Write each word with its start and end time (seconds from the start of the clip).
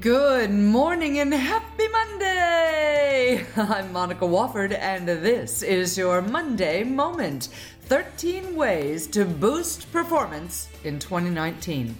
Good 0.00 0.50
morning 0.50 1.18
and 1.18 1.34
happy 1.34 1.88
Monday! 1.88 3.44
I'm 3.58 3.92
Monica 3.92 4.24
Wofford, 4.24 4.72
and 4.72 5.06
this 5.06 5.62
is 5.62 5.98
your 5.98 6.22
Monday 6.22 6.82
Moment 6.84 7.50
13 7.82 8.56
Ways 8.56 9.06
to 9.08 9.26
Boost 9.26 9.92
Performance 9.92 10.70
in 10.84 10.98
2019. 10.98 11.94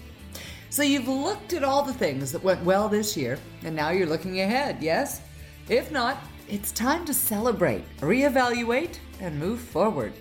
So, 0.71 0.81
you've 0.81 1.07
looked 1.07 1.53
at 1.53 1.63
all 1.63 1.83
the 1.83 1.93
things 1.93 2.31
that 2.31 2.43
went 2.43 2.63
well 2.63 2.89
this 2.89 3.15
year, 3.15 3.37
and 3.63 3.75
now 3.75 3.91
you're 3.91 4.07
looking 4.07 4.41
ahead, 4.41 4.81
yes? 4.81 5.21
If 5.69 5.91
not, 5.91 6.17
it's 6.49 6.71
time 6.71 7.05
to 7.05 7.13
celebrate, 7.13 7.83
reevaluate, 7.99 8.97
and 9.19 9.37
move 9.37 9.59
forward. 9.59 10.13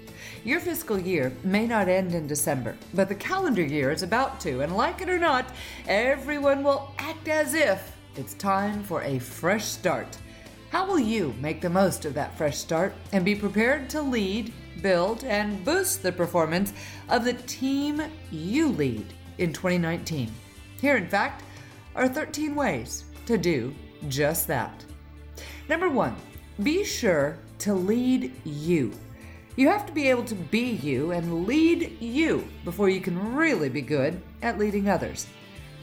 Your 0.45 0.61
fiscal 0.61 0.99
year 0.99 1.33
may 1.43 1.67
not 1.67 1.89
end 1.89 2.15
in 2.15 2.27
December, 2.27 2.77
but 2.93 3.09
the 3.09 3.15
calendar 3.15 3.63
year 3.63 3.91
is 3.91 4.03
about 4.03 4.41
to, 4.41 4.61
and 4.61 4.77
like 4.77 5.01
it 5.01 5.09
or 5.09 5.19
not, 5.19 5.47
everyone 5.87 6.63
will 6.63 6.93
act 6.99 7.29
as 7.29 7.55
if 7.55 7.97
it's 8.17 8.35
time 8.35 8.83
for 8.83 9.03
a 9.03 9.19
fresh 9.19 9.65
start. 9.65 10.19
How 10.71 10.87
will 10.87 10.99
you 10.99 11.35
make 11.41 11.61
the 11.61 11.71
most 11.71 12.05
of 12.05 12.15
that 12.15 12.37
fresh 12.37 12.59
start 12.59 12.95
and 13.13 13.25
be 13.25 13.35
prepared 13.35 13.89
to 13.91 14.03
lead, 14.03 14.53
build, 14.83 15.25
and 15.25 15.65
boost 15.65 16.03
the 16.03 16.13
performance 16.13 16.73
of 17.09 17.25
the 17.25 17.35
team 17.35 18.03
you 18.31 18.69
lead 18.69 19.07
in 19.39 19.53
2019? 19.53 20.31
Here, 20.81 20.97
in 20.97 21.09
fact, 21.09 21.45
are 21.95 22.09
13 22.09 22.55
ways 22.55 23.05
to 23.27 23.39
do 23.39 23.75
just 24.09 24.47
that. 24.49 24.85
Number 25.69 25.89
one, 25.89 26.17
be 26.63 26.85
sure 26.85 27.39
to 27.61 27.75
lead 27.75 28.33
you. 28.45 28.93
You 29.57 29.69
have 29.69 29.87
to 29.87 29.93
be 29.93 30.09
able 30.09 30.25
to 30.25 30.35
be 30.35 30.71
you 30.71 31.13
and 31.13 31.47
lead 31.47 32.03
you 32.03 32.49
before 32.65 32.89
you 32.89 33.01
can 33.01 33.37
really 33.37 33.69
be 33.69 33.83
good 33.83 34.21
at 34.43 34.59
leading 34.59 34.89
others. 34.89 35.29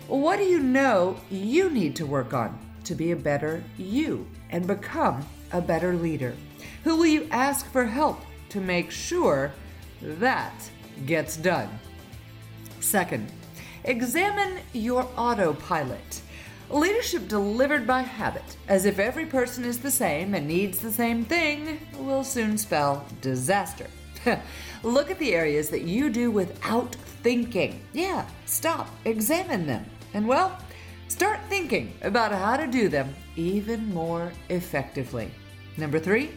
What 0.07 0.37
do 0.37 0.43
you 0.43 0.59
know 0.59 1.15
you 1.29 1.69
need 1.69 1.95
to 1.95 2.05
work 2.05 2.33
on 2.33 2.59
to 2.83 2.95
be 2.95 3.11
a 3.11 3.15
better 3.15 3.63
you 3.77 4.27
and 4.49 4.67
become 4.67 5.25
a 5.53 5.61
better 5.61 5.95
leader? 5.95 6.35
Who 6.83 6.97
will 6.97 7.05
you 7.05 7.29
ask 7.31 7.71
for 7.71 7.85
help 7.85 8.19
to 8.49 8.59
make 8.59 8.91
sure 8.91 9.53
that 10.01 10.69
gets 11.05 11.37
done? 11.37 11.69
Second, 12.81 13.31
examine 13.85 14.59
your 14.73 15.07
autopilot. 15.15 16.21
Leadership 16.71 17.27
delivered 17.27 17.85
by 17.85 18.01
habit, 18.01 18.55
as 18.69 18.85
if 18.85 18.97
every 18.97 19.25
person 19.25 19.65
is 19.65 19.79
the 19.79 19.91
same 19.91 20.33
and 20.33 20.47
needs 20.47 20.79
the 20.79 20.91
same 20.91 21.25
thing, 21.25 21.85
will 21.99 22.23
soon 22.23 22.57
spell 22.57 23.05
disaster. 23.19 23.87
Look 24.83 25.11
at 25.11 25.19
the 25.19 25.35
areas 25.35 25.69
that 25.69 25.81
you 25.81 26.09
do 26.09 26.31
without 26.31 26.95
thinking. 26.95 27.81
Yeah, 27.91 28.25
stop, 28.45 28.87
examine 29.03 29.67
them, 29.67 29.85
and 30.13 30.25
well, 30.25 30.57
start 31.09 31.41
thinking 31.49 31.93
about 32.03 32.31
how 32.31 32.55
to 32.55 32.67
do 32.67 32.87
them 32.87 33.13
even 33.35 33.93
more 33.93 34.31
effectively. 34.47 35.29
Number 35.75 35.99
three, 35.99 36.31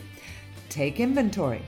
take 0.68 0.98
inventory. 0.98 1.62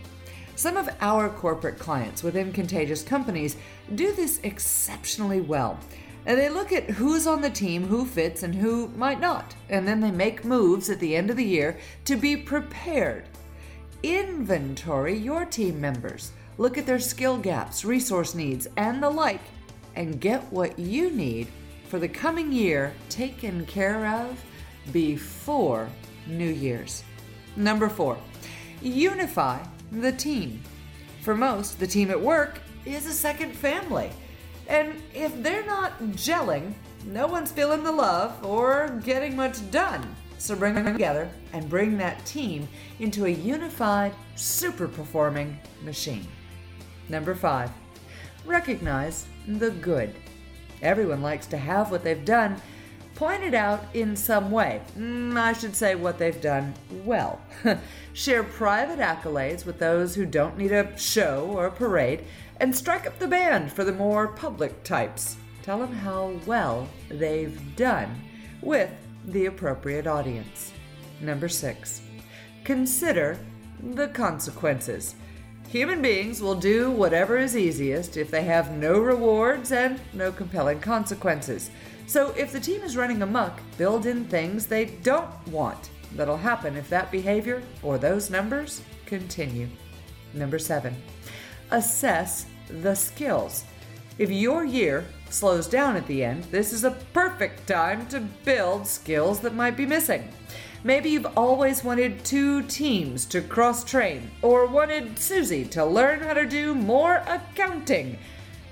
Some 0.56 0.76
of 0.76 0.88
our 1.00 1.28
corporate 1.28 1.78
clients 1.78 2.24
within 2.24 2.52
contagious 2.52 3.04
companies 3.04 3.56
do 3.94 4.12
this 4.12 4.40
exceptionally 4.42 5.40
well. 5.40 5.78
And 6.26 6.38
they 6.38 6.48
look 6.48 6.72
at 6.72 6.90
who's 6.90 7.26
on 7.26 7.40
the 7.40 7.50
team, 7.50 7.86
who 7.86 8.04
fits, 8.04 8.42
and 8.42 8.54
who 8.54 8.88
might 8.88 9.20
not. 9.20 9.54
And 9.68 9.86
then 9.86 10.00
they 10.00 10.10
make 10.10 10.44
moves 10.44 10.90
at 10.90 10.98
the 10.98 11.14
end 11.14 11.30
of 11.30 11.36
the 11.36 11.44
year 11.44 11.78
to 12.04 12.16
be 12.16 12.36
prepared. 12.36 13.28
Inventory 14.02 15.16
your 15.16 15.44
team 15.44 15.80
members. 15.80 16.32
Look 16.58 16.76
at 16.76 16.86
their 16.86 16.98
skill 16.98 17.38
gaps, 17.38 17.84
resource 17.84 18.34
needs, 18.34 18.66
and 18.76 19.00
the 19.00 19.08
like, 19.08 19.40
and 19.94 20.20
get 20.20 20.42
what 20.52 20.78
you 20.78 21.10
need 21.10 21.48
for 21.88 22.00
the 22.00 22.08
coming 22.08 22.50
year 22.50 22.92
taken 23.08 23.64
care 23.66 24.06
of 24.06 24.42
before 24.92 25.88
New 26.26 26.50
Year's. 26.50 27.04
Number 27.54 27.88
four, 27.88 28.18
unify 28.82 29.62
the 29.92 30.12
team. 30.12 30.60
For 31.22 31.36
most, 31.36 31.78
the 31.78 31.86
team 31.86 32.10
at 32.10 32.20
work 32.20 32.60
is 32.84 33.06
a 33.06 33.12
second 33.12 33.52
family. 33.52 34.10
And 34.68 35.00
if 35.14 35.42
they're 35.42 35.66
not 35.66 35.98
gelling, 36.12 36.74
no 37.06 37.26
one's 37.26 37.52
feeling 37.52 37.84
the 37.84 37.92
love 37.92 38.44
or 38.44 39.00
getting 39.04 39.36
much 39.36 39.70
done. 39.70 40.04
So 40.38 40.54
bring 40.54 40.74
them 40.74 40.92
together 40.92 41.28
and 41.52 41.68
bring 41.68 41.96
that 41.98 42.24
team 42.26 42.68
into 42.98 43.26
a 43.26 43.30
unified, 43.30 44.12
super 44.34 44.88
performing 44.88 45.58
machine. 45.82 46.26
Number 47.08 47.34
five, 47.34 47.70
recognize 48.44 49.26
the 49.46 49.70
good. 49.70 50.14
Everyone 50.82 51.22
likes 51.22 51.46
to 51.48 51.56
have 51.56 51.90
what 51.90 52.04
they've 52.04 52.24
done 52.24 52.60
pointed 53.16 53.54
out 53.54 53.82
in 53.94 54.14
some 54.14 54.50
way. 54.50 54.80
Mm, 54.96 55.36
I 55.36 55.54
should 55.54 55.74
say 55.74 55.94
what 55.94 56.18
they've 56.18 56.40
done 56.40 56.74
well. 57.04 57.40
Share 58.12 58.44
private 58.44 59.00
accolades 59.00 59.64
with 59.64 59.78
those 59.78 60.14
who 60.14 60.26
don't 60.26 60.56
need 60.56 60.70
a 60.70 60.96
show 60.98 61.50
or 61.50 61.66
a 61.66 61.72
parade 61.72 62.24
and 62.60 62.76
strike 62.76 63.06
up 63.06 63.18
the 63.18 63.26
band 63.26 63.72
for 63.72 63.84
the 63.84 63.92
more 63.92 64.28
public 64.28 64.84
types. 64.84 65.36
Tell 65.62 65.78
them 65.78 65.92
how 65.92 66.38
well 66.46 66.88
they've 67.08 67.58
done 67.74 68.14
with 68.62 68.90
the 69.26 69.46
appropriate 69.46 70.06
audience. 70.06 70.72
Number 71.20 71.48
six, 71.48 72.02
consider 72.64 73.38
the 73.94 74.08
consequences. 74.08 75.14
Human 75.68 76.00
beings 76.00 76.40
will 76.40 76.54
do 76.54 76.90
whatever 76.90 77.36
is 77.38 77.56
easiest 77.56 78.16
if 78.16 78.30
they 78.30 78.44
have 78.44 78.72
no 78.72 79.00
rewards 79.00 79.72
and 79.72 80.00
no 80.12 80.30
compelling 80.30 80.80
consequences. 80.80 81.70
So 82.06 82.32
if 82.36 82.52
the 82.52 82.60
team 82.60 82.82
is 82.82 82.96
running 82.96 83.22
amok, 83.22 83.60
build 83.76 84.06
in 84.06 84.24
things 84.24 84.66
they 84.66 84.84
don't 84.84 85.30
want 85.48 85.90
that'll 86.12 86.36
happen 86.36 86.76
if 86.76 86.88
that 86.88 87.10
behavior 87.10 87.62
or 87.82 87.98
those 87.98 88.30
numbers 88.30 88.82
continue. 89.06 89.68
Number 90.32 90.58
seven, 90.58 90.94
assess 91.70 92.46
the 92.68 92.94
skills. 92.94 93.64
If 94.18 94.30
your 94.30 94.64
year 94.64 95.04
slows 95.30 95.66
down 95.66 95.96
at 95.96 96.06
the 96.06 96.24
end, 96.24 96.44
this 96.44 96.72
is 96.72 96.84
a 96.84 96.96
perfect 97.12 97.66
time 97.66 98.06
to 98.08 98.20
build 98.20 98.86
skills 98.86 99.40
that 99.40 99.54
might 99.54 99.76
be 99.76 99.84
missing. 99.84 100.28
Maybe 100.84 101.10
you've 101.10 101.36
always 101.36 101.82
wanted 101.82 102.24
two 102.24 102.62
teams 102.62 103.26
to 103.26 103.42
cross 103.42 103.82
train, 103.82 104.30
or 104.40 104.66
wanted 104.66 105.18
Susie 105.18 105.64
to 105.66 105.84
learn 105.84 106.20
how 106.20 106.34
to 106.34 106.46
do 106.46 106.74
more 106.74 107.16
accounting. 107.26 108.18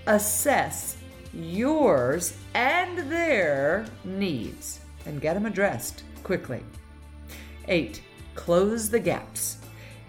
Assess 0.07 0.97
yours 1.35 2.37
and 2.55 2.99
their 3.11 3.87
needs 4.05 4.81
and 5.07 5.21
get 5.21 5.35
them 5.35 5.47
addressed 5.47 6.03
quickly. 6.23 6.63
8. 7.69 8.03
Close 8.35 8.89
the 8.91 9.01
gaps. 9.01 9.59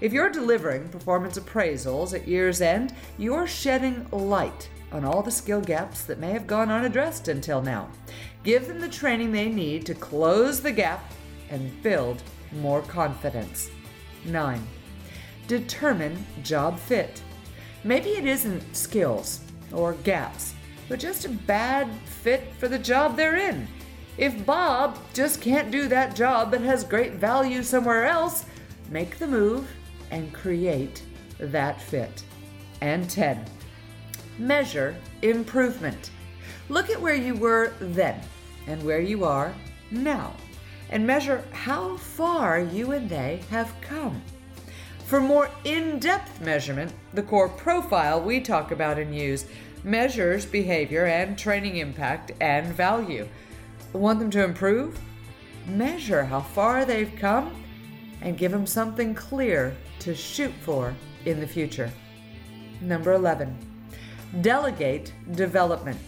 If 0.02 0.12
you're 0.12 0.30
delivering 0.30 0.90
performance 0.90 1.40
appraisals 1.40 2.14
at 2.14 2.28
year's 2.28 2.62
end, 2.62 2.94
you're 3.18 3.48
shedding 3.48 4.06
light 4.12 4.70
on 4.92 5.06
all 5.06 5.22
the 5.22 5.32
skill 5.32 5.62
gaps 5.62 6.04
that 6.04 6.20
may 6.20 6.32
have 6.32 6.48
gone 6.48 6.70
unaddressed 6.70 7.28
until 7.28 7.62
now. 7.62 7.90
Give 8.44 8.68
them 8.68 8.80
the 8.80 8.90
training 8.90 9.32
they 9.32 9.50
need 9.50 9.86
to 9.86 9.94
close 9.94 10.62
the 10.62 10.72
gap 10.72 11.12
and 11.50 11.82
build 11.82 12.22
more 12.52 12.82
confidence. 12.82 13.70
9. 14.26 14.62
Determine 15.48 16.26
job 16.44 16.80
fit. 16.80 17.22
Maybe 17.84 18.10
it 18.12 18.26
isn't 18.26 18.76
skills 18.76 19.42
or 19.72 19.94
gaps, 19.94 20.55
but 20.88 21.00
just 21.00 21.26
a 21.26 21.30
bad 21.30 21.90
fit 22.06 22.54
for 22.58 22.68
the 22.68 22.80
job 22.80 23.16
they're 23.16 23.38
in. 23.38 23.68
If 24.18 24.46
Bob 24.46 24.98
just 25.14 25.42
can't 25.42 25.72
do 25.72 25.88
that 25.88 26.16
job 26.16 26.52
but 26.52 26.62
has 26.62 26.84
great 26.84 27.14
value 27.14 27.64
somewhere 27.64 28.06
else, 28.06 28.46
make 28.90 29.18
the 29.18 29.28
move 29.28 29.70
and 30.12 30.34
create 30.34 31.04
that 31.40 31.82
fit. 31.82 32.24
And 32.82 33.10
10. 33.10 33.46
Measure 34.38 34.96
improvement. 35.22 36.12
Look 36.70 36.90
at 36.90 37.02
where 37.02 37.16
you 37.16 37.36
were 37.36 37.74
then 37.80 38.22
and 38.68 38.84
where 38.84 39.02
you 39.02 39.24
are 39.24 39.54
now, 39.92 40.34
and 40.90 41.06
measure 41.06 41.44
how 41.52 41.98
far 41.98 42.60
you 42.60 42.92
and 42.92 43.10
they 43.10 43.42
have 43.50 43.74
come. 43.82 44.22
For 45.06 45.20
more 45.20 45.50
in 45.64 46.00
depth 46.00 46.42
measurement, 46.42 46.92
the 47.14 47.22
core 47.22 47.50
profile 47.50 48.20
we 48.20 48.40
talk 48.40 48.72
about 48.72 48.98
and 48.98 49.16
use 49.16 49.46
measures 49.86 50.48
behavior 50.48 51.06
and 51.06 51.38
training 51.38 51.78
impact 51.78 52.32
and 52.42 52.74
value. 52.74 53.28
Want 53.94 54.20
them 54.20 54.32
to 54.32 54.44
improve? 54.44 55.00
Measure 55.68 56.26
how 56.26 56.42
far 56.42 56.86
they've 56.86 57.16
come 57.18 57.64
and 58.22 58.38
give 58.38 58.52
them 58.52 58.66
something 58.66 59.14
clear 59.14 59.78
to 60.00 60.16
shoot 60.16 60.54
for 60.62 60.96
in 61.26 61.40
the 61.40 61.48
future. 61.48 61.92
Number 62.82 63.14
11, 63.14 63.56
delegate 64.42 65.14
development. 65.34 66.00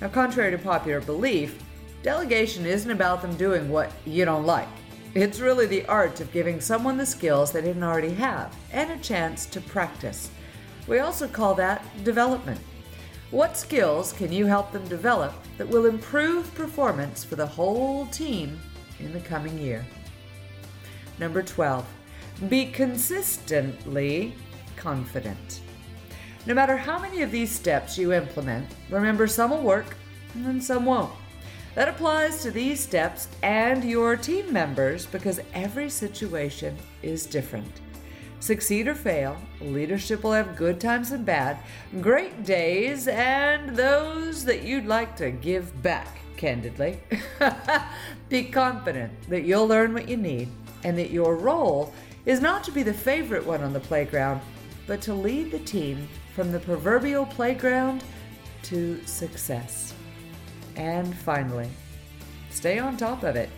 Now, 0.00 0.08
contrary 0.08 0.50
to 0.50 0.58
popular 0.58 1.00
belief, 1.00 1.62
delegation 2.02 2.66
isn't 2.66 2.90
about 2.90 3.22
them 3.22 3.36
doing 3.36 3.68
what 3.68 3.92
you 4.04 4.24
don't 4.24 4.44
like. 4.44 4.68
It's 5.14 5.38
really 5.38 5.66
the 5.66 5.86
art 5.86 6.20
of 6.20 6.32
giving 6.32 6.60
someone 6.60 6.96
the 6.96 7.06
skills 7.06 7.52
they 7.52 7.60
didn't 7.60 7.84
already 7.84 8.14
have 8.14 8.56
and 8.72 8.90
a 8.90 8.98
chance 8.98 9.46
to 9.46 9.60
practice. 9.60 10.30
We 10.88 10.98
also 10.98 11.28
call 11.28 11.54
that 11.54 11.84
development. 12.02 12.60
What 13.32 13.56
skills 13.56 14.12
can 14.12 14.30
you 14.30 14.44
help 14.44 14.72
them 14.72 14.86
develop 14.88 15.32
that 15.56 15.66
will 15.66 15.86
improve 15.86 16.54
performance 16.54 17.24
for 17.24 17.34
the 17.34 17.46
whole 17.46 18.04
team 18.08 18.60
in 19.00 19.10
the 19.14 19.20
coming 19.20 19.58
year? 19.58 19.86
Number 21.18 21.42
12, 21.42 21.82
be 22.50 22.66
consistently 22.66 24.34
confident. 24.76 25.62
No 26.44 26.52
matter 26.52 26.76
how 26.76 26.98
many 26.98 27.22
of 27.22 27.30
these 27.30 27.50
steps 27.50 27.96
you 27.96 28.12
implement, 28.12 28.66
remember 28.90 29.26
some 29.26 29.48
will 29.48 29.62
work 29.62 29.96
and 30.34 30.62
some 30.62 30.84
won't. 30.84 31.14
That 31.74 31.88
applies 31.88 32.42
to 32.42 32.50
these 32.50 32.80
steps 32.80 33.28
and 33.42 33.82
your 33.82 34.14
team 34.14 34.52
members 34.52 35.06
because 35.06 35.40
every 35.54 35.88
situation 35.88 36.76
is 37.02 37.24
different. 37.24 37.80
Succeed 38.42 38.88
or 38.88 38.96
fail, 38.96 39.36
leadership 39.60 40.24
will 40.24 40.32
have 40.32 40.56
good 40.56 40.80
times 40.80 41.12
and 41.12 41.24
bad, 41.24 41.58
great 42.00 42.42
days, 42.42 43.06
and 43.06 43.76
those 43.76 44.44
that 44.46 44.64
you'd 44.64 44.84
like 44.84 45.14
to 45.18 45.30
give 45.30 45.80
back, 45.80 46.18
candidly. 46.36 46.98
be 48.28 48.42
confident 48.42 49.12
that 49.28 49.44
you'll 49.44 49.68
learn 49.68 49.94
what 49.94 50.08
you 50.08 50.16
need 50.16 50.48
and 50.82 50.98
that 50.98 51.12
your 51.12 51.36
role 51.36 51.94
is 52.26 52.40
not 52.40 52.64
to 52.64 52.72
be 52.72 52.82
the 52.82 52.92
favorite 52.92 53.46
one 53.46 53.62
on 53.62 53.72
the 53.72 53.78
playground, 53.78 54.40
but 54.88 55.00
to 55.02 55.14
lead 55.14 55.52
the 55.52 55.60
team 55.60 56.08
from 56.34 56.50
the 56.50 56.58
proverbial 56.58 57.26
playground 57.26 58.02
to 58.64 59.00
success. 59.06 59.94
And 60.74 61.16
finally, 61.18 61.70
stay 62.50 62.80
on 62.80 62.96
top 62.96 63.22
of 63.22 63.36
it. 63.36 63.50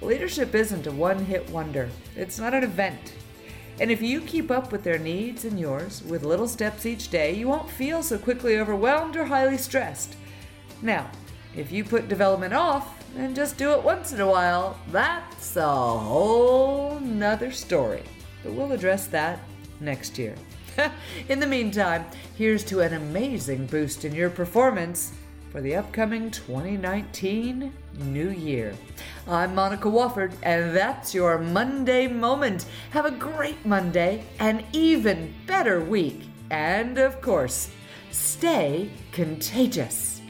Leadership 0.00 0.54
isn't 0.54 0.86
a 0.86 0.92
one 0.92 1.24
hit 1.24 1.50
wonder, 1.50 1.90
it's 2.14 2.38
not 2.38 2.54
an 2.54 2.62
event. 2.62 3.14
And 3.82 3.90
if 3.90 4.00
you 4.00 4.20
keep 4.20 4.52
up 4.52 4.70
with 4.70 4.84
their 4.84 4.96
needs 4.96 5.44
and 5.44 5.58
yours 5.58 6.04
with 6.04 6.22
little 6.22 6.46
steps 6.46 6.86
each 6.86 7.10
day, 7.10 7.34
you 7.34 7.48
won't 7.48 7.68
feel 7.68 8.00
so 8.04 8.16
quickly 8.16 8.60
overwhelmed 8.60 9.16
or 9.16 9.24
highly 9.24 9.58
stressed. 9.58 10.14
Now, 10.82 11.10
if 11.56 11.72
you 11.72 11.82
put 11.82 12.06
development 12.06 12.54
off 12.54 13.04
and 13.16 13.34
just 13.34 13.58
do 13.58 13.72
it 13.72 13.82
once 13.82 14.12
in 14.12 14.20
a 14.20 14.30
while, 14.30 14.78
that's 14.92 15.56
a 15.56 15.66
whole 15.66 17.00
nother 17.00 17.50
story. 17.50 18.04
But 18.44 18.52
we'll 18.52 18.70
address 18.70 19.08
that 19.08 19.40
next 19.80 20.16
year. 20.16 20.36
in 21.28 21.40
the 21.40 21.46
meantime, 21.48 22.04
here's 22.38 22.62
to 22.66 22.82
an 22.82 22.94
amazing 22.94 23.66
boost 23.66 24.04
in 24.04 24.14
your 24.14 24.30
performance 24.30 25.12
for 25.52 25.60
the 25.60 25.76
upcoming 25.76 26.30
2019 26.30 27.70
new 27.98 28.30
year. 28.30 28.74
I'm 29.28 29.54
Monica 29.54 29.86
Wofford, 29.86 30.32
and 30.42 30.74
that's 30.74 31.14
your 31.14 31.36
Monday 31.36 32.06
moment. 32.06 32.64
Have 32.90 33.04
a 33.04 33.10
great 33.10 33.66
Monday, 33.66 34.24
an 34.38 34.64
even 34.72 35.34
better 35.46 35.84
week, 35.84 36.22
and 36.50 36.96
of 36.96 37.20
course, 37.20 37.70
stay 38.10 38.90
contagious. 39.12 40.21